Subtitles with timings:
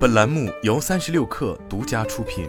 [0.00, 2.48] 本栏目由三十六氪独家出品。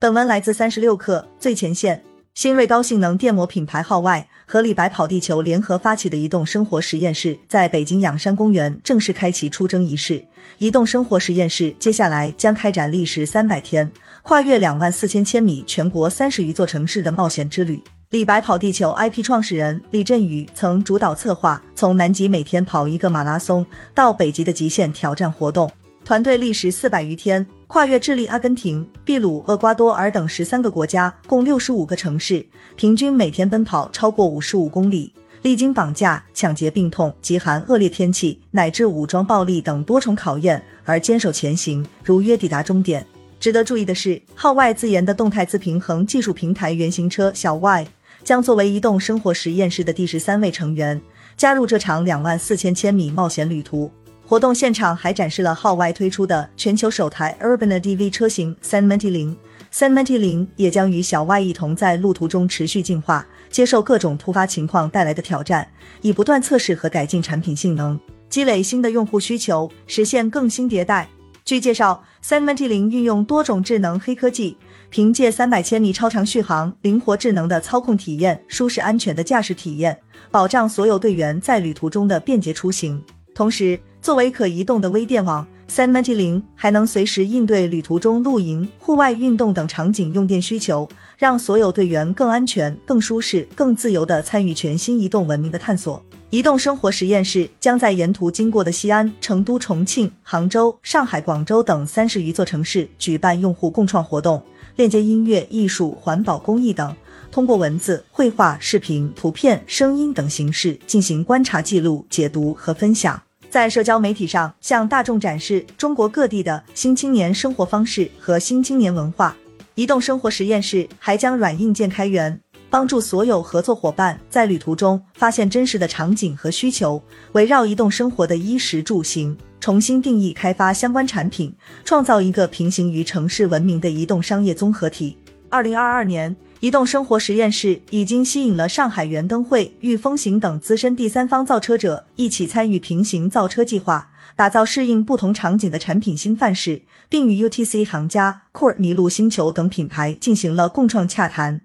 [0.00, 2.02] 本文来自三十六氪最前线。
[2.32, 10.24] 新锐高性能电摩品牌号外和李白跑地球联合发起的移动生活实验室，在北京仰山公园正式开启出征仪式。
[10.56, 13.92] 移动生活实验室接下来将开展历时三百天、
[14.22, 17.82] 跨越两万四千千米、全国三十余座城市的冒险之旅。
[18.14, 25.68] 李白跑地球 IP 创始人李振宇曾主导策划，从南极每天跑一个马拉松到北极的极限挑战活动。
[26.04, 35.12] 团队历时四百余天，跨越智利、阿根廷、秘鲁、厄瓜多尔等十三个国家，共六十五个城市，平均每天奔跑超过五十五公里。
[35.42, 43.04] 历经绑架、抢劫、病痛、极寒、恶劣天气乃至武装暴力等多重考验，而坚守前行，如约抵达终点。
[43.40, 47.86] 值得注意的是，号外自研的动态自平衡技术平台原型车小 Y
[48.24, 51.00] 将作为移动生活实验室的第十三位成员，
[51.36, 53.90] 加入这场两万四千千米冒险旅途。
[54.26, 59.36] 活动现场还展示了号外推出的全球首台 Urban DV 车型 Sandmenti 零
[59.70, 65.68] ，Sandmenti 零也将与小 Y 一同在路途中持续进化，接受各种突发情况带来的挑战，
[66.00, 71.06] 以不断测试和改进产品性能，积累新的用户需求，实现更新迭代。
[71.44, 74.56] 据介绍，Sandmenti 零运用多种智能黑科技，
[74.88, 80.00] 凭借三百千米超长续航、灵活智能的操控体验、舒适安全的驾驶体验，
[80.30, 82.98] 保障所有队员在旅途中的便捷出行。
[83.34, 96.02] 同时，作为可移动的微电网，Sandmenti 零还能随时应对旅途中露营、户外运动等场景用电需求，让所有队员更安全、更舒适、更自由地参与全新移动文明的探索。
[96.34, 104.42] 移动生活实验室将在沿途经过的西安、成都、重庆、杭州、上海、广州等三十余座城市举办用户共创活动，
[104.74, 106.92] 链接音乐、艺术、环保、公益等，
[107.30, 113.22] 通过文字、绘画、视频、图片、声音等形式进行观察、记录、解读和分享。
[113.48, 119.36] 在社交媒体上向大众展示中国各地的新青年生活方式和新青年文化。
[119.76, 122.40] 移动生活实验室还将软硬件开源，
[122.74, 135.16] 帮助所有合作伙伴在旅途中发现真实的场景和需求，围绕移动生活的衣食住行，重新定义开发相关产品，创造一个平行于城市文明的移动商业综合体。
[135.48, 136.34] 二零二二年。
[136.58, 151.64] 移动生活实验室已经吸引了上海圆灯会、御风行等资深第三方造车者一起参与平行造车计划，打造适应不同场景的产品新范式，并与 UTC 行家、Core、麋鹿星球等品牌进行了共创洽谈。